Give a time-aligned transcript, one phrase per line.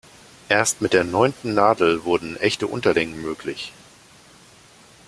[0.49, 3.71] Erst mit der neunten Nadel wurden echte Unterlängen möglich.